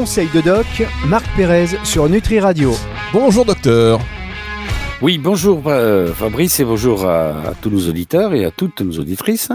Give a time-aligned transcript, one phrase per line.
[0.00, 0.66] conseil de doc,
[1.08, 2.72] Marc Pérez sur Nutri Radio.
[3.12, 4.00] Bonjour docteur.
[5.02, 9.50] Oui, bonjour euh, Fabrice et bonjour à, tous nos auditeurs et à toutes nos auditrices.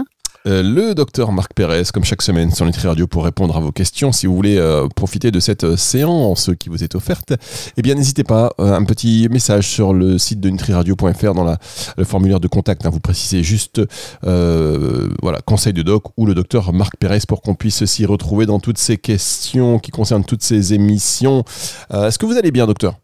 [0.46, 3.72] Euh, le docteur Marc Pérez, comme chaque semaine sur Nutri Radio pour répondre à vos
[3.72, 4.12] questions.
[4.12, 7.32] Si vous voulez euh, profiter de cette séance qui vous est offerte,
[7.76, 11.56] eh bien n'hésitez pas, un petit message sur le site de nutriradio.fr dans
[11.96, 12.86] le formulaire de contact.
[12.86, 13.80] Hein, vous précisez juste
[14.22, 18.60] voilà, conseil de doc ou le docteur Marc Pérez pour qu'on puisse s'y retrouver dans
[18.60, 21.44] toutes ces questions qui concernent toutes ces émissions.
[21.92, 22.94] Est-ce que vous allez bien docteur?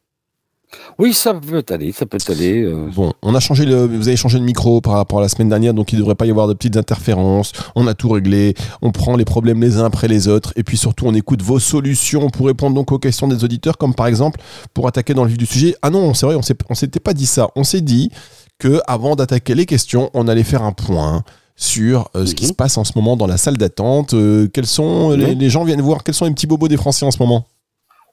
[0.99, 2.63] Oui, ça peut aller, ça peut aller.
[2.63, 2.89] Euh.
[2.95, 5.49] Bon, on a changé le, vous avez changé le micro par rapport à la semaine
[5.49, 7.53] dernière, donc il ne devrait pas y avoir de petites interférences.
[7.75, 10.77] On a tout réglé, on prend les problèmes les uns après les autres, et puis
[10.77, 14.41] surtout on écoute vos solutions pour répondre donc aux questions des auditeurs, comme par exemple
[14.75, 15.75] pour attaquer dans le vif du sujet.
[15.83, 17.49] Ah non, c'est vrai, on s'était pas dit ça.
[17.57, 18.11] On s'est dit
[18.59, 21.23] que avant d'attaquer les questions, on allait faire un point
[21.57, 22.51] sur euh, ce qui mhm.
[22.51, 24.15] se passe en ce moment dans la salle d'attente.
[24.15, 27.05] Euh, quels sont les, les gens viennent voir Quels sont les petits bobos des Français
[27.05, 27.47] en ce moment?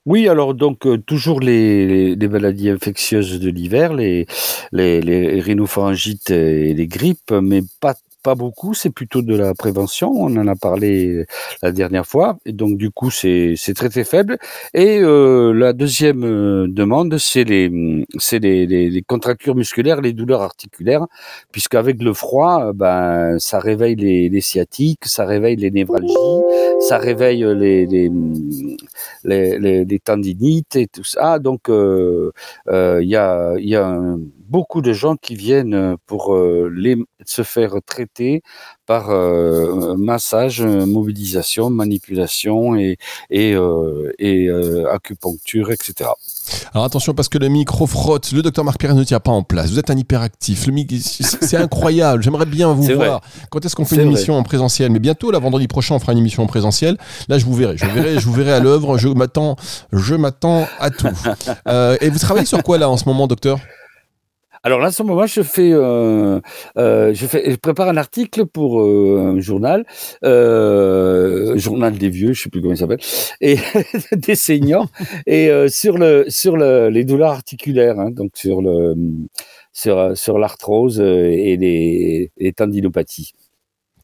[0.05, 4.25] Oui, alors donc euh, toujours les, les, maladies infectieuses de l'hiver, les,
[4.71, 10.11] les, les rhinopharyngites et les grippes, mais pas pas beaucoup, c'est plutôt de la prévention.
[10.11, 11.25] On en a parlé
[11.61, 14.37] la dernière fois, et donc du coup c'est très très faible.
[14.73, 20.41] Et euh, la deuxième euh, demande, c'est les c'est les, les, contractures musculaires, les douleurs
[20.41, 21.05] articulaires,
[21.51, 26.13] puisqu'avec le froid, ben ça réveille les, les sciatiques, ça réveille les névralgies,
[26.87, 28.09] ça réveille les les,
[29.23, 31.39] les, les tendinites et tout ça.
[31.39, 32.31] Donc euh,
[32.67, 36.71] il y a il y a un, beaucoup de gens qui viennent euh, pour euh,
[36.75, 38.41] les, se faire traiter
[38.85, 42.97] par euh, massage, mobilisation, manipulation et,
[43.29, 43.55] et,
[44.17, 44.49] et
[44.91, 46.09] acupuncture, etc.
[46.73, 49.43] Alors attention parce que le micro frotte, le docteur Marc Pérez ne tient pas en
[49.43, 49.69] place.
[49.69, 50.67] Vous êtes un hyperactif,
[51.21, 52.23] c'est incroyable.
[52.23, 53.21] J'aimerais bien vous voir.
[53.51, 54.91] Quand est-ce qu'on fait une émission en présentiel?
[54.91, 56.97] Mais bientôt, là, vendredi prochain, on fera une émission en présentiel.
[57.27, 58.97] Là, je vous verrai, je verrai, je vous verrai à l'œuvre.
[58.97, 59.55] Je m'attends,
[59.93, 61.07] je m'attends à tout.
[62.01, 63.59] et vous travaillez sur quoi là en ce moment, docteur?
[64.63, 66.39] Alors là, en ce moment, je fais, euh,
[66.77, 69.85] euh, je fais, je prépare un article pour euh, un journal,
[70.25, 72.99] euh, journal des vieux, je sais plus comment il s'appelle,
[73.41, 73.57] et
[74.11, 74.87] des seniors,
[75.25, 78.95] et euh, sur le, sur le, les douleurs articulaires, hein, donc sur le,
[79.71, 83.31] sur, sur l'arthrose et les, les tendinopathies.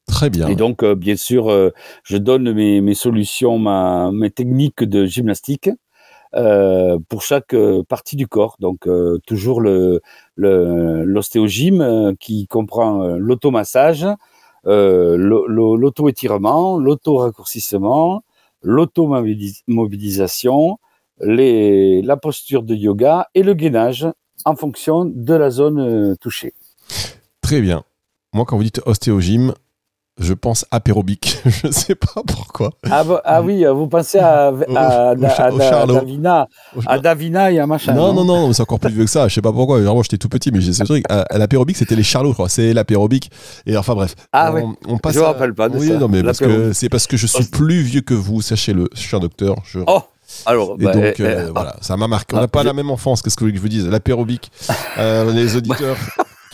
[0.08, 0.48] Très bien.
[0.48, 1.52] Et donc, bien sûr,
[2.04, 5.70] je donne mes, mes solutions, ma, mes techniques de gymnastique.
[6.36, 8.58] Euh, pour chaque euh, partie du corps.
[8.60, 10.02] Donc euh, toujours le
[10.36, 14.06] l'ostéogym qui comprend l'automassage,
[14.66, 18.26] l'auto-étirement, l'auto-raccourcissement,
[18.62, 20.78] l'auto-mobilisation,
[21.20, 24.06] la posture de yoga et le gainage
[24.44, 26.54] en fonction de la zone touchée.
[27.40, 27.86] Très bien.
[28.34, 29.54] Moi, quand vous dites ostéogym,
[30.20, 31.40] je pense apérobique.
[31.46, 32.72] je ne sais pas pourquoi.
[32.90, 36.48] Ah, ah, oui, vous pensez à, à, Davina,
[36.86, 37.94] à Davina et à machin.
[37.94, 39.28] Non, non, non, c'est encore plus vieux que ça.
[39.28, 39.82] Je sais pas pourquoi.
[39.82, 41.04] Vraiment, j'étais tout petit, mais j'ai ce truc.
[41.10, 42.50] À, l'apérobique, c'était les Charlots, je crois.
[42.50, 43.30] C'est l'apérobique.
[43.66, 44.16] Et enfin, bref.
[44.32, 44.62] Ah oui.
[44.88, 45.16] On passe.
[45.16, 45.98] Je me rappelle pas de oui, ça.
[45.98, 48.90] non, mais parce que c'est parce que je suis plus vieux que vous, sachez-le.
[48.94, 49.58] Je suis un docteur.
[49.66, 49.80] Je...
[49.86, 50.02] Oh.
[50.46, 52.36] Alors, et bah, donc, eh, euh, eh, voilà, ça m'a marqué.
[52.36, 53.88] On n'a ah, pas la même enfance, qu'est-ce que je vous dise?
[53.88, 54.52] L'apérobique,
[54.98, 55.98] euh, les auditeurs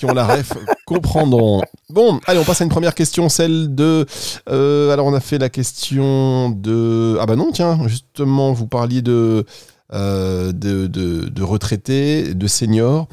[0.01, 0.53] qui ont la ref
[0.85, 1.61] comprendront.
[1.89, 4.07] Bon, allez, on passe à une première question, celle de.
[4.49, 7.17] Euh, alors, on a fait la question de.
[7.21, 9.45] Ah bah non, tiens, justement, vous parliez de,
[9.93, 13.07] euh, de, de, retraités, de seniors.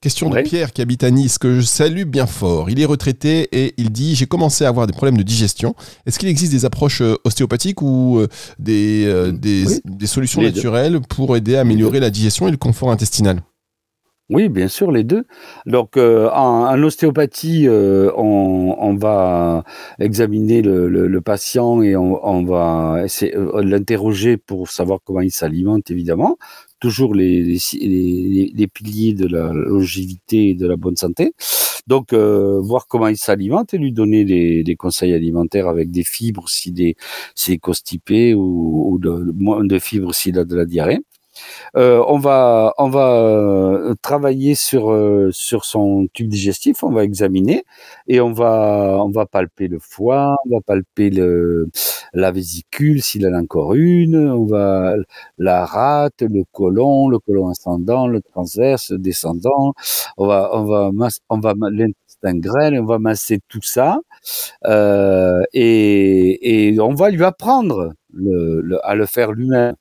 [0.00, 2.70] Question de Pierre qui habite à Nice, que je salue bien fort.
[2.70, 5.76] Il est retraité et il dit J'ai commencé à avoir des problèmes de digestion.
[6.06, 8.20] Est-ce qu'il existe des approches euh, ostéopathiques ou
[8.58, 13.42] des, des, des, solutions naturelles pour aider à améliorer la digestion et le confort intestinal?
[14.28, 15.24] Oui, bien sûr, les deux.
[15.66, 19.62] Donc, euh, en, ostéopathie, euh, on, va
[20.00, 26.38] examiner le, patient et on, va essayer euh, l'interroger pour savoir comment il s'alimente, évidemment.
[26.80, 27.40] Toujours les,
[27.80, 31.32] les, piliers de la longévité et de la bonne santé.
[31.86, 36.82] Donc, voir comment il s'alimente et lui donner des, conseils alimentaires avec des fibres s'il
[36.82, 36.96] est,
[37.48, 41.00] est, constipé ou, ou de, moins de fibres s'il a de la diarrhée.
[41.76, 47.04] Euh, on va, on va euh, travailler sur, euh, sur son tube digestif, on va
[47.04, 47.64] examiner
[48.08, 51.68] et on va, on va palper le foie, on va palper le,
[52.14, 54.94] la vésicule s'il en a encore une, on va
[55.38, 59.74] la rate, le côlon, le côlon ascendant, le transverse, le descendant,
[60.16, 60.90] on va, on va,
[61.30, 63.98] on va l'intestin grêle, on va masser tout ça
[65.52, 67.92] et, et on va lui apprendre
[68.82, 69.74] à le faire lui-même.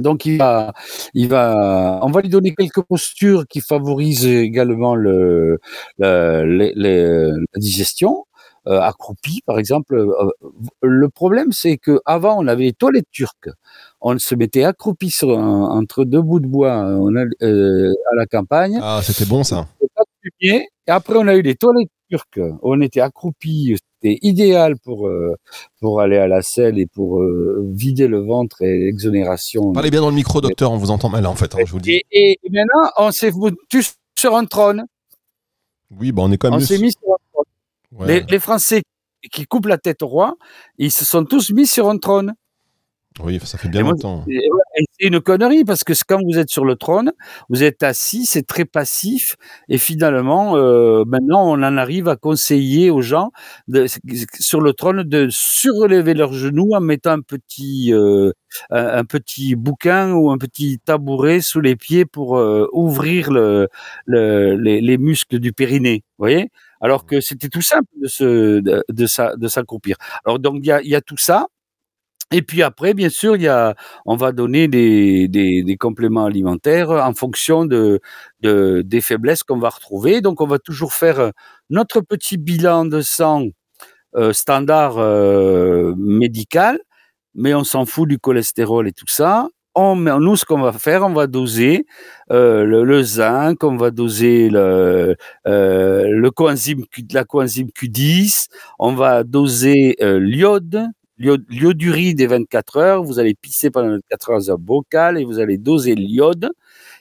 [0.00, 0.72] Donc il va,
[1.14, 5.58] il va, on va lui donner quelques postures qui favorisent également le,
[5.98, 6.42] la
[7.56, 8.26] digestion.
[8.66, 9.94] accroupi, par exemple.
[10.82, 13.50] le problème, c'est que avant, on avait les toilettes turques.
[14.00, 18.78] On se mettait accroupi sur entre deux bouts de bois on a, à la campagne.
[18.82, 19.66] Ah, c'était bon ça.
[20.40, 22.40] Et après, on a eu les toilettes turques.
[22.62, 25.34] On était accroupi c'était idéal pour euh,
[25.80, 29.72] pour aller à la selle et pour euh, vider le ventre et l'exonération.
[29.72, 31.80] Parlez bien dans le micro, docteur, on vous entend mal en fait, hein, je vous
[31.80, 32.02] dis.
[32.10, 33.82] Et, maintenant, on s'est foutu
[34.16, 34.84] sur un trône.
[35.90, 36.60] Oui, bah on est quand même.
[36.60, 38.06] On s'est mis sur un trône.
[38.06, 38.82] Les, les, Français
[39.32, 40.36] qui coupent la tête au roi,
[40.78, 42.34] ils se sont tous mis sur un trône.
[43.18, 44.24] Oui, ça fait bien longtemps.
[44.98, 47.12] C'est une connerie parce que quand vous êtes sur le trône,
[47.48, 49.36] vous êtes assis, c'est très passif
[49.68, 53.32] et finalement, euh, maintenant, on en arrive à conseiller aux gens
[53.66, 53.86] de,
[54.38, 58.32] sur le trône de surlever leurs genoux en mettant un petit, euh,
[58.70, 63.68] un, petit bouquin ou un petit tabouret sous les pieds pour euh, ouvrir le,
[64.06, 66.04] le, les, les, muscles du périnée.
[66.18, 66.50] Vous voyez?
[66.80, 69.96] Alors que c'était tout simple de se de, de s'accroupir.
[70.24, 71.46] Alors donc il y a, y a tout ça.
[72.32, 73.74] Et puis après, bien sûr, il y a,
[74.06, 78.00] on va donner des, des, des compléments alimentaires en fonction de,
[78.40, 80.20] de des faiblesses qu'on va retrouver.
[80.20, 81.32] Donc, on va toujours faire
[81.70, 83.46] notre petit bilan de sang
[84.16, 86.78] euh, standard euh, médical,
[87.34, 89.48] mais on s'en fout du cholestérol et tout ça.
[89.76, 91.86] On, nous, ce qu'on va faire, on va doser
[92.32, 95.16] euh, le, le, zinc, on va doser le,
[95.46, 98.48] euh, le coenzyme, la coenzyme Q10,
[98.80, 100.86] on va doser euh, l'iode,
[101.20, 105.58] l'ioduride des 24 heures, vous allez pisser pendant 24 heures un bocal et vous allez
[105.58, 106.50] doser l'iode.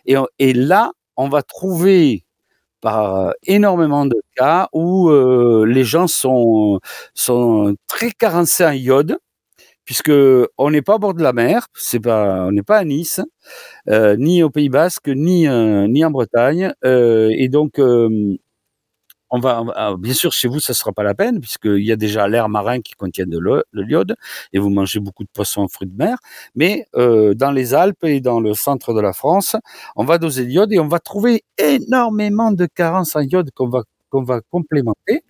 [0.06, 2.24] Et, là, on va trouver
[2.82, 6.80] par énormément de cas où euh, les gens sont,
[7.14, 9.18] sont très carencés en iode,
[9.86, 10.12] puisque
[10.58, 13.22] on n'est pas au bord de la mer, c'est pas, on n'est pas à Nice,
[13.90, 17.80] euh, ni au Pays Basque, ni, euh, ni en Bretagne, euh, et donc
[19.32, 21.96] on va, ah, bien sûr, chez vous, ça sera pas la peine, puisqu'il y a
[21.96, 23.40] déjà l'air marin qui contient de
[23.74, 24.16] l'iode,
[24.54, 26.18] et vous mangez beaucoup de poissons fruits de mer.
[26.56, 29.56] Mais euh, dans les Alpes et dans le centre de la France,
[29.96, 33.84] on va doser l'iode et on va trouver énormément de carences en iode qu'on va
[34.12, 35.22] qu'on va complémenter.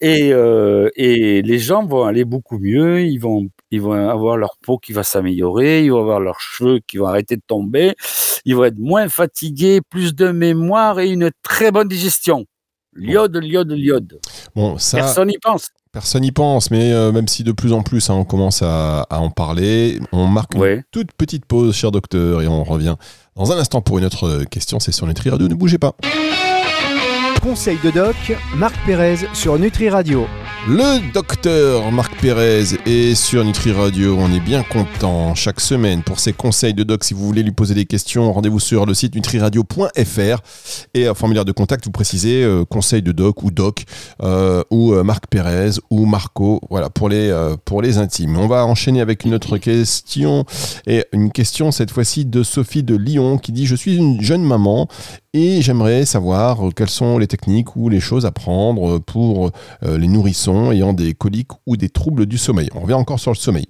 [0.00, 3.02] Et, euh, et les gens vont aller beaucoup mieux.
[3.02, 5.84] Ils vont ils vont avoir leur peau qui va s'améliorer.
[5.84, 7.94] Ils vont avoir leurs cheveux qui vont arrêter de tomber.
[8.44, 12.46] Ils vont être moins fatigués plus de mémoire et une très bonne digestion
[12.94, 14.20] L'iode, l'iode, l'iode.
[14.54, 15.68] Bon, ça, personne n'y pense.
[15.92, 19.06] Personne n'y pense, mais euh, même si de plus en plus hein, on commence à,
[19.10, 22.96] en parler, on marque une toute petite pause, cher docteur, et on revient
[23.36, 24.80] dans un instant pour une autre question.
[24.80, 25.94] C'est sur Nutri Radio, ne bougez pas.
[27.42, 28.14] Conseil de doc,
[28.54, 30.28] Marc Pérez sur Nutri Radio.
[30.68, 34.16] Le docteur Marc Pérez est sur Nutri Radio.
[34.16, 37.02] On est bien content chaque semaine pour ses conseils de doc.
[37.02, 40.40] Si vous voulez lui poser des questions, rendez-vous sur le site nutriradio.fr
[40.94, 43.82] et un formulaire de contact, vous précisez euh, conseil de doc ou doc
[44.22, 46.60] euh, ou euh, Marc Pérez ou Marco.
[46.70, 48.38] Voilà pour les pour les intimes.
[48.38, 50.44] On va enchaîner avec une autre question
[50.86, 54.44] et une question cette fois-ci de Sophie de Lyon qui dit je suis une jeune
[54.44, 54.86] maman
[55.34, 59.50] et j'aimerais savoir quelles sont les techniques ou les choses à prendre pour
[59.82, 62.68] les nourrissons ayant des coliques ou des troubles du sommeil.
[62.74, 63.66] On revient encore sur le sommeil.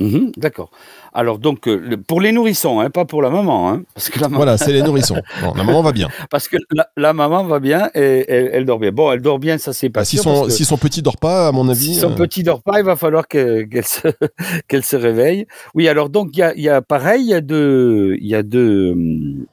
[0.00, 0.70] Mhm, d'accord.
[1.12, 4.28] Alors donc euh, pour les nourrissons, hein, pas pour la maman, hein, parce que la
[4.28, 4.36] maman...
[4.38, 5.20] Voilà, c'est les nourrissons.
[5.42, 6.08] la maman va bien.
[6.30, 6.56] Parce que
[6.96, 8.92] la, maman va bien et elle, dort bien.
[8.92, 10.00] Bon, elle dort bien, ça c'est pas.
[10.00, 11.94] Bah, si son si son petit dort pas, à mon avis.
[11.94, 15.46] Si son euh, petit dort pas, il va falloir qu'elle se réveille.
[15.74, 18.34] Oui, alors donc il y a, y a pareil, il y a deux il y
[18.34, 19.44] a deux hum,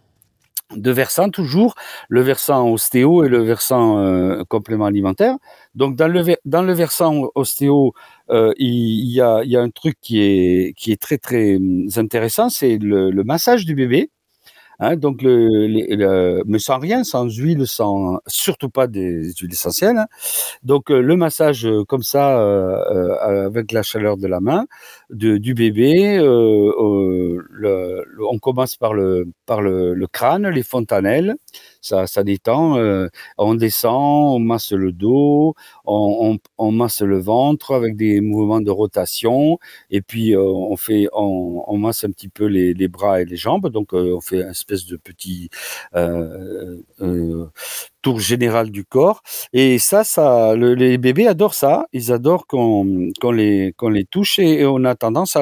[0.75, 1.75] deux versants toujours,
[2.09, 5.38] le versant ostéo et le versant euh, complément alimentaire.
[5.75, 7.93] Donc dans le dans le versant ostéo,
[8.29, 11.55] euh, il, y a, il y a un truc qui est qui est très très
[11.57, 14.09] hum, intéressant, c'est le, le, massage du bébé.
[14.79, 19.98] Hein, donc, le, le, mais sans rien, sans huile, sans surtout pas des huiles essentielles.
[19.98, 20.05] Hein.
[20.63, 24.65] Donc, euh, le massage euh, comme ça, euh, avec la chaleur de la main
[25.10, 26.17] du bébé.
[26.19, 31.36] Le, on commence par le par le, crâne, les fontanelles.
[31.81, 32.77] Ça, détend.
[33.38, 35.55] on descend, on masse le dos,
[35.86, 36.39] on,
[36.72, 42.12] masse le ventre avec des mouvements de rotation, et puis on fait, on, masse un
[42.12, 43.69] petit peu les, les, bras et les jambes.
[43.69, 45.50] Donc, on fait un espèce de petit
[45.96, 47.48] euh, euh,
[48.16, 49.22] général du corps.
[49.54, 51.86] Et ça, ça, les bébés adorent ça.
[51.94, 55.38] Ils adorent qu'on les, qu'on les touche et, on a tendance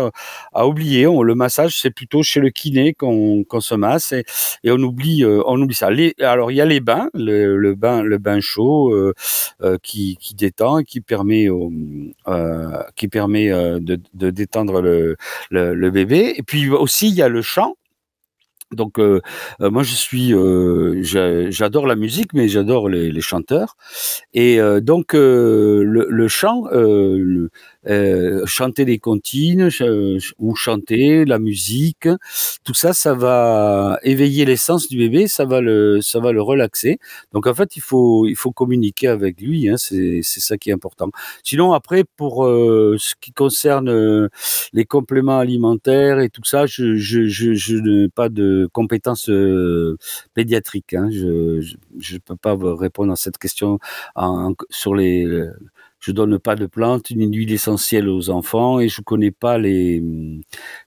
[0.54, 1.08] à, oublier.
[1.08, 4.24] On, le massage, c'est plutôt chez le kiné qu'on se masse et,
[4.64, 5.90] et, on oublie, euh, on oublie ça.
[5.90, 8.94] Les, alors il y a les bains, le, bain, le bain chaud
[9.84, 11.72] qui, qui détend qui permet, au,
[12.96, 15.16] qui permet de, de détendre le,
[15.50, 16.34] le, le, bébé.
[16.38, 17.76] Et puis aussi il y a le chant
[18.72, 19.22] Donc euh,
[19.62, 21.02] euh, moi je suis, euh,
[21.50, 23.76] j'adore la musique, mais j'adore les, chanteurs.
[24.34, 26.66] Et donc le, le, chant,
[27.88, 29.70] euh, chanter des comptines
[30.40, 32.08] ou chanter la musique,
[32.64, 37.00] tout ça, ça va éveiller l'essence du bébé, ça va le, ça va le relaxer.
[37.34, 40.74] Donc en fait, il faut, il faut communiquer avec lui, hein, c'est, ça qui est
[40.74, 41.10] important.
[41.44, 44.30] Sinon après, pour euh, ce qui concerne euh,
[44.74, 49.30] les compléments alimentaires et tout ça, je, je, je, je n'ai pas de compétences
[50.34, 50.94] pédiatriques.
[50.94, 51.62] Hein, je,
[52.00, 53.80] je, peux pas répondre à cette question
[54.16, 55.26] en, sur les
[56.00, 60.04] je donne pas de plantes une huile essentielle aux enfants et je connais pas les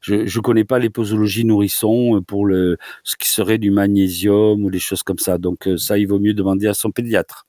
[0.01, 4.71] je, je connais pas les posologies nourrissons pour le ce qui serait du magnésium ou
[4.71, 5.39] des choses comme ça.
[5.39, 7.47] Donc euh, ça, il vaut mieux demander à son pédiatre.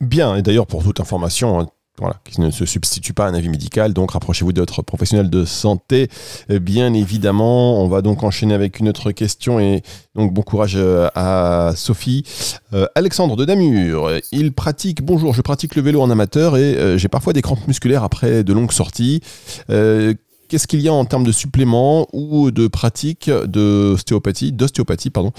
[0.00, 1.68] Bien, et d'ailleurs pour toute information, hein,
[2.00, 3.92] voilà, qui ne se substitue pas à un avis médical.
[3.92, 6.08] Donc, rapprochez-vous d'autres professionnels de santé.
[6.50, 9.82] Euh, bien évidemment, on va donc enchaîner avec une autre question et
[10.14, 12.24] donc bon courage euh, à Sophie.
[12.72, 17.08] Euh, Alexandre de Namur, il pratique, bonjour, je pratique le vélo en amateur et j'ai
[17.08, 19.20] parfois des crampes musculaires après de longues sorties.
[19.68, 25.32] Qu'est-ce qu'il y a en termes de suppléments ou de pratiques d'ostéopathie, d'ostéopathie pardon,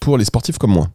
[0.00, 0.88] pour les sportifs comme moi?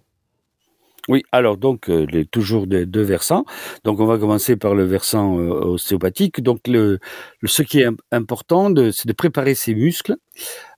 [1.10, 3.44] Oui, alors donc euh, toujours des deux versants.
[3.84, 6.42] Donc on va commencer par le versant euh, ostéopathique.
[6.42, 7.00] Donc le,
[7.44, 10.16] ce qui est important, c'est de préparer ses muscles.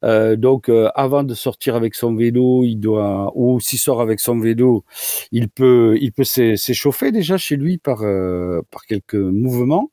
[0.03, 4.39] Euh, donc avant de sortir avec son vélo, il doit ou s'il sort avec son
[4.39, 4.83] vélo,
[5.31, 7.99] il peut il peut s'échauffer déjà chez lui par
[8.71, 9.91] par quelques mouvements.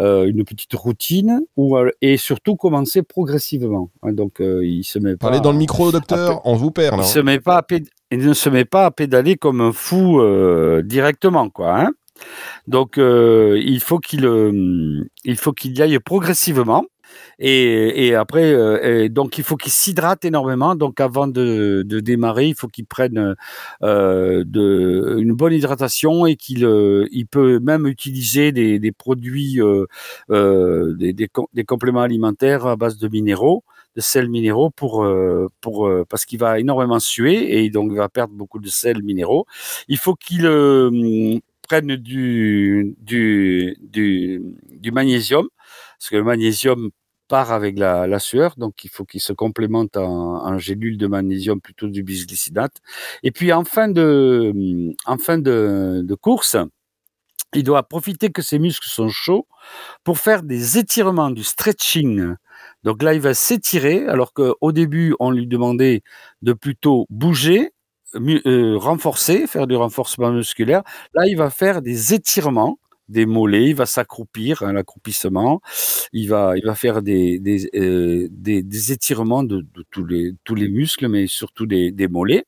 [0.00, 3.90] Une petite routine ou et surtout commencer progressivement.
[4.02, 4.12] Hein.
[4.12, 6.96] donc il se met Parlez dans le micro, docteur, on vous perd.
[6.96, 7.02] Là.
[7.04, 7.66] Il se met pas à,
[8.10, 11.78] il ne se met pas à pédaler comme un fou euh, directement, quoi.
[11.78, 11.90] Hein
[12.66, 16.84] donc euh, il faut qu'il euh, il faut qu'il y aille progressivement.
[17.38, 20.74] Et, et après, euh, donc il faut qu'il s'hydrate énormément.
[20.74, 23.34] Donc avant de, de démarrer, il faut qu'il prenne
[23.82, 26.60] euh, de, une bonne hydratation et qu'il
[27.12, 29.58] il peut même utiliser des, des produits,
[30.28, 33.64] des, des, des, compléments alimentaires à base de minéraux
[33.96, 37.96] de sels minéraux pour, euh, pour, euh, parce qu'il va énormément suer et donc il
[37.98, 39.46] va perdre beaucoup de sels minéraux.
[39.88, 41.38] Il faut qu'il euh,
[41.68, 44.42] prenne du, du, du,
[44.80, 45.46] du, magnésium,
[46.00, 46.90] parce que le magnésium
[47.28, 51.60] part avec la, sueur, donc il faut qu'il se complémente en, en, gélule de magnésium
[51.60, 52.78] plutôt du bisglycinate.
[53.22, 54.52] Et puis en fin de,
[55.06, 56.56] en fin de, de course,
[57.54, 59.46] il doit profiter que ses muscles sont chauds
[60.02, 62.34] pour faire des étirements, du stretching
[62.82, 66.02] donc là, il va s'étirer, alors qu'au début, on lui demandait
[66.42, 67.72] de plutôt bouger,
[68.16, 70.82] euh, renforcer, faire du renforcement musculaire.
[71.14, 72.78] Là, il va faire des étirements
[73.10, 75.60] des mollets, il va s'accroupir, un accroupissement,
[76.12, 80.32] il va, il va faire des, des, euh, des, des, étirements de, de, tous, les,
[80.44, 82.44] tous les muscles, mais surtout des, des mollets.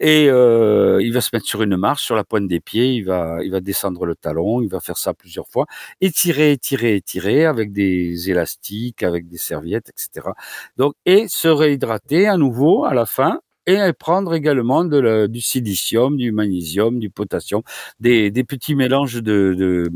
[0.00, 3.04] Et euh, il va se mettre sur une marche, sur la pointe des pieds, il
[3.04, 5.66] va, il va descendre le talon, il va faire ça plusieurs fois,
[6.00, 10.30] étirer, étirer, étirer avec des élastiques, avec des serviettes, etc.
[10.76, 16.16] Donc, et se réhydrater à nouveau à la fin et prendre également de du silicium,
[16.16, 17.62] du magnésium, du potassium,
[18.00, 19.90] des, des petits mélanges de, de,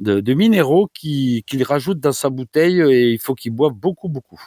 [0.00, 4.40] de, de minéraux qu'il rajoute dans sa bouteille et il faut qu'il boive beaucoup, beaucoup.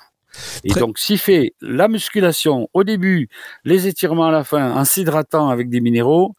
[0.64, 3.30] Et donc, s'il fait la musculation au début,
[3.64, 6.36] les étirements à la fin, en s'hydratant avec des minéraux,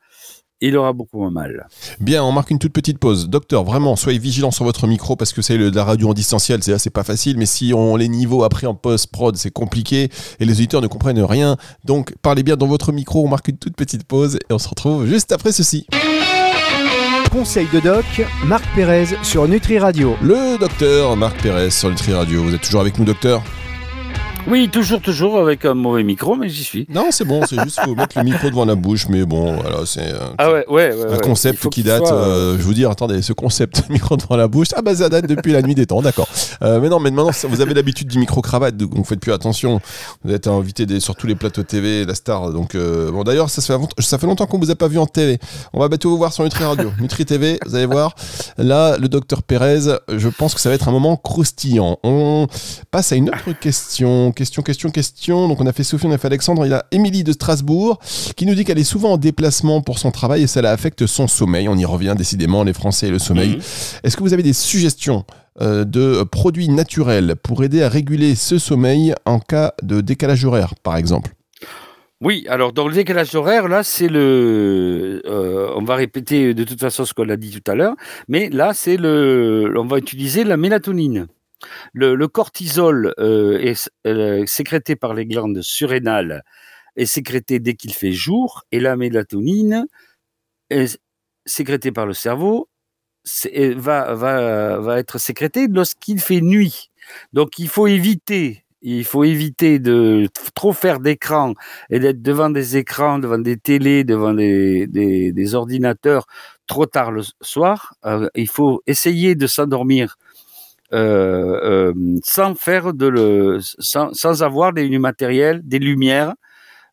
[0.61, 1.69] il aura beaucoup moins mal.
[2.01, 3.29] Bien, on marque une toute petite pause.
[3.29, 6.63] Docteur, vraiment, soyez vigilant sur votre micro parce que c'est de la radio en distanciel,
[6.63, 10.11] c'est c'est pas facile, mais si on les niveaux après en post-prod, c'est compliqué
[10.41, 11.57] et les auditeurs ne comprennent rien.
[11.85, 14.69] Donc, parlez bien dans votre micro, on marque une toute petite pause et on se
[14.69, 15.87] retrouve juste après ceci.
[17.31, 18.05] Conseil de doc,
[18.47, 20.17] Marc Pérez sur Nutri Radio.
[20.23, 22.43] Le docteur Marc Pérez sur Nutri Radio.
[22.43, 23.43] Vous êtes toujours avec nous, docteur?
[24.49, 26.87] Oui, toujours, toujours avec un mauvais micro, mais j'y suis.
[26.89, 29.85] Non, c'est bon, c'est juste faut mettre le micro devant la bouche, mais bon, voilà,
[29.85, 32.11] c'est un, ah ouais, ouais, un concept qui date.
[32.11, 35.27] Euh, je vous dis, attendez, ce concept micro devant la bouche, ah bah ça date
[35.27, 36.29] depuis la nuit des temps, d'accord.
[36.63, 39.33] Euh, mais non, mais maintenant vous avez l'habitude du micro cravate, donc vous faites plus
[39.33, 39.81] attention.
[40.25, 42.53] Vous êtes invité des, sur tous les plateaux TV, la star.
[42.53, 45.39] Donc euh, bon, d'ailleurs, ça, ça fait longtemps qu'on vous a pas vu en télé.
[45.73, 47.59] On va bientôt vous voir sur Nutri Radio, Nutri TV.
[47.67, 48.15] Vous allez voir.
[48.57, 51.99] Là, le docteur Pérez, je pense que ça va être un moment croustillant.
[52.03, 52.47] On
[52.91, 55.49] passe à une autre question question, question, question.
[55.49, 56.65] Donc on a fait Sophie, on a fait Alexandre.
[56.65, 57.99] Il y a Émilie de Strasbourg
[58.37, 61.27] qui nous dit qu'elle est souvent en déplacement pour son travail et ça affecte son
[61.27, 61.69] sommeil.
[61.69, 63.57] On y revient décidément, les Français et le sommeil.
[63.57, 63.63] Mhm.
[64.05, 65.25] Est-ce que vous avez des suggestions
[65.61, 70.75] euh, de produits naturels pour aider à réguler ce sommeil en cas de décalage horaire,
[70.85, 71.33] par exemple?
[72.21, 75.21] Oui, alors dans le décalage horaire, là, c'est le.
[75.27, 77.95] Euh, on va répéter de toute façon ce qu'on a dit tout à l'heure,
[78.29, 79.75] mais là, c'est le.
[79.77, 81.27] On va utiliser la mélatonine.
[81.93, 83.91] Le, cortisol est
[84.47, 86.45] sécrété par les glandes surrénales
[86.97, 89.87] est sécrété dès qu'il fait jour et la mélatonine
[90.69, 90.99] est
[91.47, 92.69] sécrétée par le cerveau
[93.77, 96.91] va, va, être sécrétée lorsqu'il fait nuit.
[97.33, 101.55] Donc il faut éviter il faut éviter de trop faire d'écran
[101.91, 106.27] et d'être devant des écrans, devant des télés, devant des, des, ordinateurs
[106.69, 107.95] trop tard le soir.
[108.05, 110.17] Euh, il faut essayer de s'endormir
[110.93, 111.93] euh, euh,
[112.25, 116.35] sans faire de le, sans, sans avoir des matériels, des lumières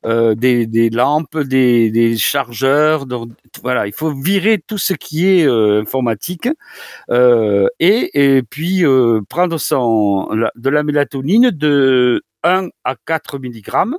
[0.05, 3.05] euh, des, des, lampes, des, des chargeurs.
[3.63, 6.47] voilà, il faut virer tout ce qui est euh, informatique
[7.09, 8.83] et, et, puis
[9.29, 13.95] prendre son, de la mélatonine de 1 à 4 mg.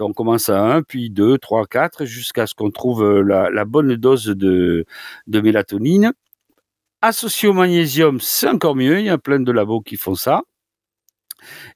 [0.00, 3.96] On commence à 1, puis 2, 3, 4, jusqu'à ce qu'on trouve la, la, bonne
[3.96, 4.84] dose de,
[5.26, 6.12] de mélatonine.
[7.02, 9.00] Associé au magnésium, c'est encore mieux.
[9.00, 10.42] Il y a plein de labos qui font ça.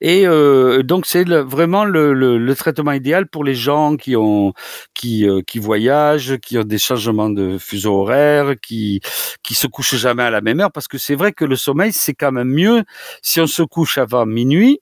[0.00, 4.52] Et euh, donc c'est vraiment le, le, le, traitement idéal pour les gens qui ont
[4.95, 9.00] qui euh, qui voyagent, qui ont des changements de fuseau horaire, qui
[9.42, 11.92] qui se couchent jamais à la même heure parce que c'est vrai que le sommeil
[11.92, 12.85] c'est quand même mieux
[13.23, 14.80] si on se couche avant minuit.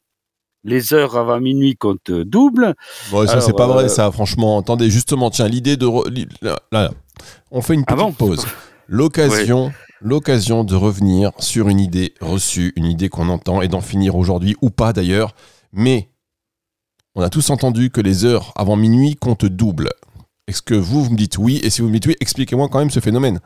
[0.66, 2.74] Les heures avant minuit comptent double.
[3.10, 4.10] Bon, ça c'est pas vrai, euh, ça.
[4.10, 5.86] Franchement, attendez, justement, tiens, l'idée de
[6.72, 6.90] là,
[7.50, 8.46] on fait une ah petite pause.
[8.88, 14.16] L'occasion l'occasion de revenir sur une idée reçue, une idée qu'on entend et d'en finir
[14.16, 15.34] aujourd'hui ou pas d'ailleurs.
[15.72, 16.10] Mais
[17.14, 19.90] on a tous entendu que les heures avant minuit comptent double.
[20.46, 21.60] Est-ce que vous, vous me dites oui?
[21.62, 23.40] Et si vous me dites oui, expliquez-moi quand même ce phénomène.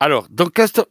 [0.00, 0.28] Alors,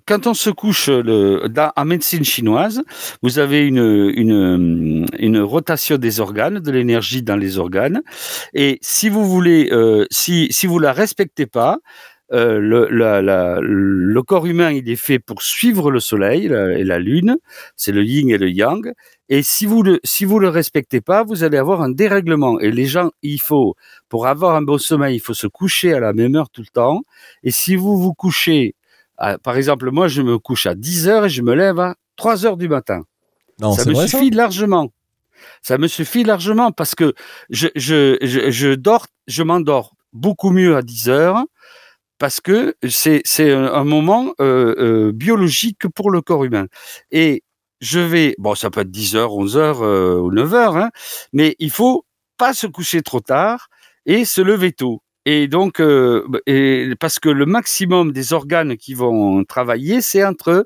[0.06, 2.82] quand on se couche en médecine chinoise,
[3.22, 8.02] vous avez une, rotation des organes, de l'énergie dans les organes,
[8.54, 11.80] et si vous voulez, euh, si vous la respectez pas,
[12.34, 17.38] euh, le, le, corps humain, il est fait pour suivre le soleil et la lune.
[17.76, 18.92] C'est le yin et le yang.
[19.30, 22.60] Et si vous le, si vous le respectez pas, vous allez avoir un dérèglement.
[22.60, 23.76] Et les gens, il faut,
[24.10, 26.72] pour avoir un bon sommeil, il faut se coucher à la même heure tout le
[26.72, 27.02] temps.
[27.44, 28.76] Et si vous vous couchez,
[29.44, 32.46] par exemple, moi, je me couche à 10 heures et je me lève à 3
[32.46, 33.04] heures du matin.
[33.60, 34.92] Non, ça me suffit largement.
[35.62, 37.14] Ça me suffit largement parce que
[37.50, 41.44] je, je, je, je dors, je m'endors beaucoup mieux à 10 heures
[42.18, 46.68] parce que c'est un moment euh, euh, biologique pour le corps humain.
[47.12, 47.44] Et
[47.82, 50.90] je vais, bon, ça peut être 10 heures, 11 heures euh, ou 9 heures, hein,
[51.34, 52.06] mais il faut
[52.38, 53.68] pas se coucher trop tard
[54.06, 55.02] et se lever tôt.
[55.26, 55.82] Et donc,
[56.46, 60.66] et parce que le maximum des organes qui vont travailler, c'est entre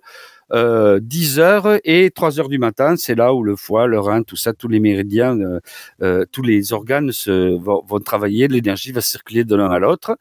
[0.53, 4.23] euh, 10 heures et 3 heures du matin, c'est là où le foie, le rein,
[4.23, 5.59] tout ça, tous les méridiens, euh,
[6.01, 10.17] euh tous les organes se, vont, vont travailler, l'énergie va circuler de l'un à l'autre.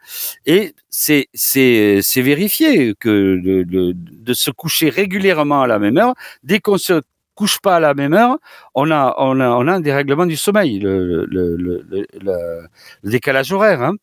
[0.46, 6.14] Et c'est, c'est, c'est vérifié que de, de, se coucher régulièrement à la même heure,
[6.44, 7.02] dès qu'on se
[7.34, 8.38] couche pas à la même heure,
[8.74, 11.84] on a, on a, on a un dérèglement du sommeil, le, le, le,
[12.20, 13.82] le décalage horaire.
[13.82, 13.96] Hein.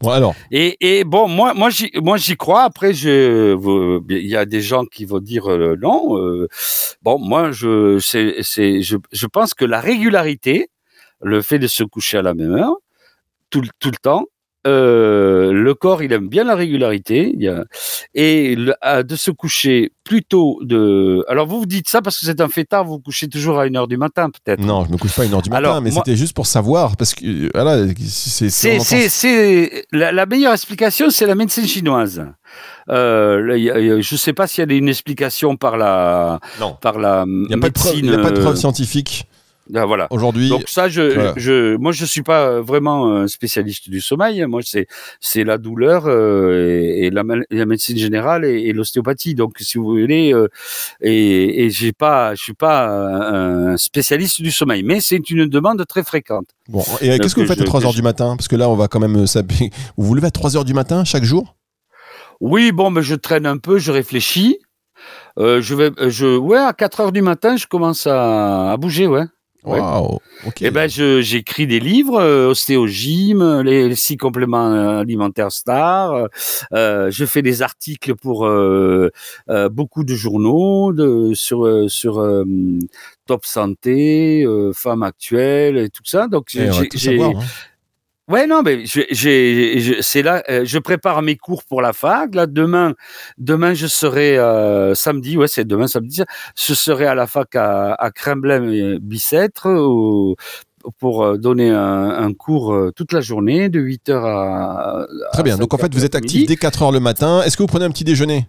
[0.00, 0.34] Bon alors.
[0.50, 2.62] Et, bon, moi, moi, j'y, moi, j'y crois.
[2.62, 3.56] Après, je,
[4.08, 6.16] il y a des gens qui vont dire euh, non.
[6.18, 6.48] Euh,
[7.02, 10.70] bon, moi, je, c'est, c'est, je, je pense que la régularité,
[11.22, 12.76] le fait de se coucher à la même heure,
[13.50, 14.26] tout, tout le temps,
[14.66, 17.34] euh, le corps, il aime bien la régularité.
[17.38, 17.64] Il a,
[18.14, 21.24] et de se coucher plutôt de.
[21.28, 23.66] Alors vous vous dites ça parce que c'est un fêtard, vous vous couchez toujours à
[23.66, 24.60] 1h du matin peut-être.
[24.60, 27.14] Non, je me couche pas à 1h du matin, mais c'était juste pour savoir parce
[27.14, 28.50] que voilà, c'est.
[28.50, 32.24] C'est la, la, meilleure explication, c'est la médecine chinoise.
[32.90, 36.40] Euh, je ne sais pas s'il y a une explication par la.
[36.58, 36.76] Non.
[36.80, 37.24] Par la.
[37.26, 39.26] Il n'y a, pas de preuve scientifique
[39.74, 40.08] ah, voilà.
[40.10, 40.48] Aujourd'hui.
[40.48, 44.44] Donc ça, je, je, moi, je suis pas euh, vraiment un spécialiste du sommeil.
[44.46, 44.86] Moi, c'est,
[45.20, 49.34] c'est la douleur euh, et, la, la, médecine générale et, l'ostéopathie.
[49.34, 50.48] Donc, si vous voulez, euh,
[51.00, 55.84] et, et j'ai pas, je suis pas un spécialiste du sommeil, mais c'est une demande
[55.86, 56.46] très fréquente.
[56.68, 56.82] Bon.
[57.00, 58.36] Et qu'est-ce que vous faites à 3 heures du matin?
[58.36, 59.24] Parce que là, on va quand même
[59.96, 61.56] Vous vous levez à 3 heures du matin chaque jour?
[62.40, 64.58] Oui, bon, mais je traîne un peu, je réfléchis.
[65.38, 69.06] Euh, je vais, je, ouais, à 4 heures du matin, je commence à, à bouger,
[69.06, 69.24] ouais.
[69.62, 76.28] Wow, Et eh ben, j'écris des livres, euh, Ostéogym, les, six compléments euh, alimentaires stars.
[76.72, 79.10] Euh, je fais des articles pour euh,
[79.50, 82.26] euh beaucoup de journaux de, sur sur
[83.26, 86.26] Top Santé, Femmes Actuelles et tout ça.
[86.26, 86.70] Donc j'ai.
[88.30, 92.32] Ouais, non, mais c'est là, euh, je prépare mes cours pour la fac.
[92.36, 92.94] Là, demain,
[93.38, 96.22] demain, je serai euh, samedi, ouais, c'est demain samedi.
[96.56, 99.66] Je serai à la fac à, à Kremblin-Bicêtre
[100.98, 105.06] pour euh, donner un, cours toute la journée, de 8 h à.
[105.32, 105.58] Très bien.
[105.58, 107.42] Donc en fait, vous êtes actif dès 4 h le matin.
[107.42, 108.46] Est-ce que vous prenez un petit déjeuner?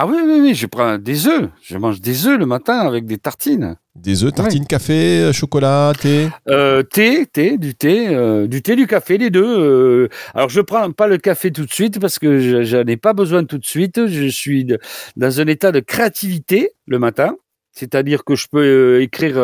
[0.00, 1.48] Ah oui, oui, oui, je prends des œufs.
[1.60, 3.74] Je mange des œufs le matin avec des tartines.
[3.96, 6.28] Des œufs, tartines, café, euh, chocolat, thé?
[6.48, 9.42] Euh, Thé, thé, du thé, euh, du thé, du café, les deux.
[9.44, 10.08] euh.
[10.34, 13.12] alors je prends pas le café tout de suite parce que je- j'en ai pas
[13.12, 14.06] besoin tout de suite.
[14.06, 14.78] Je suis de-
[15.16, 17.34] dans un état de créativité le matin,
[17.72, 19.36] c'est-à-dire que je peux écrire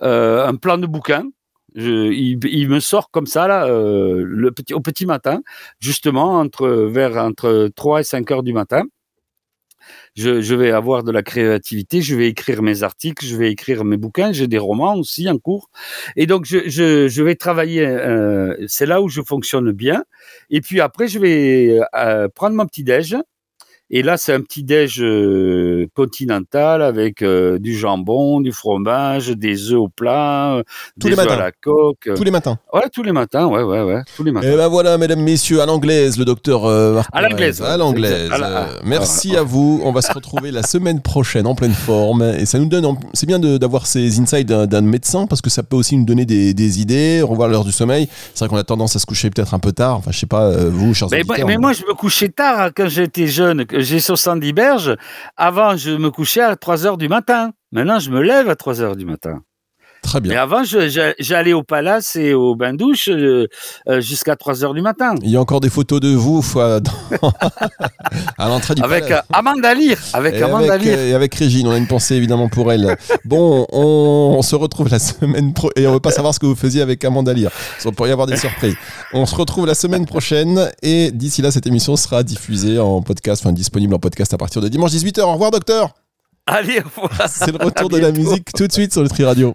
[0.00, 1.24] un plan de bouquin.
[1.74, 5.42] Je- il, il me sort comme ça là, le petit, au petit matin,
[5.78, 8.84] justement entre vers entre 3 et 5 heures du matin.
[10.18, 13.84] Je, je vais avoir de la créativité, je vais écrire mes articles, je vais écrire
[13.84, 15.70] mes bouquins, j'ai des romans aussi en cours.
[16.16, 20.04] Et donc, je, je, je vais travailler, euh, c'est là où je fonctionne bien.
[20.50, 23.16] Et puis après, je vais euh, prendre mon petit-déj.
[23.90, 29.78] Et là, c'est un petit-déj euh, continental avec euh, du jambon, du fromage, des œufs
[29.78, 30.62] au plat, euh,
[31.00, 31.42] Tous des les œufs à matins.
[31.44, 32.10] la coque.
[32.14, 32.58] tous les matins.
[32.74, 34.46] Ouais, tous les matins, ouais, ouais, ouais, tous les matins.
[34.52, 37.62] Et ben voilà, mesdames, messieurs, à l'anglaise, le docteur euh, À l'anglaise.
[37.62, 38.30] À l'anglaise.
[38.30, 39.80] À Euh, merci à vous.
[39.82, 42.22] On va se retrouver la semaine prochaine en pleine forme.
[42.22, 45.76] Et ça nous donne, c'est bien d'avoir ces insights d'un médecin parce que ça peut
[45.76, 48.08] aussi nous donner des, des idées, revoir l'heure du sommeil.
[48.34, 49.96] C'est vrai qu'on a tendance à se coucher peut-être un peu tard.
[49.96, 51.46] Enfin, je sais pas, vous, chers Mais, auditeurs.
[51.46, 53.64] mais moi, je me couchais tard hein, quand j'étais jeune.
[53.64, 54.96] que J'ai 70 berges.
[55.36, 57.52] Avant, je me couchais à 3 heures du matin.
[57.70, 59.42] Maintenant, je me lève à 3 heures du matin.
[60.02, 60.42] Très Mais bien.
[60.42, 63.46] avant, je- je- j'allais au palace et au bain-douche euh,
[63.88, 65.14] euh, jusqu'à 3 heures du matin.
[65.22, 66.80] Il y a encore des photos de vous fois,
[67.20, 67.32] dans-
[68.38, 69.14] à l'entrée du Avec palais.
[69.16, 69.98] euh, Amanda Lear.
[70.14, 70.98] Avec Et Amanda avec, Lear.
[70.98, 72.96] et avec Régine, on a une pensée évidemment pour elle.
[73.24, 76.46] Bon, on, on se retrouve la semaine pro et on veut pas savoir ce que
[76.46, 77.50] vous faisiez avec Amanda Lear.
[77.84, 78.76] Il pourrait y avoir des surprises.
[79.12, 83.42] On se retrouve la semaine prochaine et d'ici là, cette émission sera diffusée en podcast,
[83.44, 85.20] enfin disponible en podcast à partir de dimanche 18h.
[85.22, 85.90] Au revoir, docteur.
[86.46, 87.28] Allez, au revoir.
[87.28, 89.54] C'est le retour de la musique tout de suite sur le Tri Radio.